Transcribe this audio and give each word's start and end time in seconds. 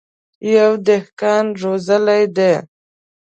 يوه 0.53 0.75
دهقان 0.85 1.45
روزلي 1.61 2.21
دي. 2.35 2.53